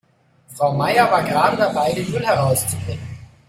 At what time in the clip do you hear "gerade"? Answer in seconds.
1.21-1.57